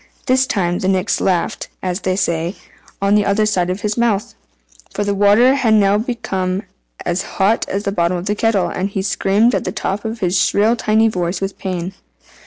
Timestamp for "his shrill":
10.19-10.75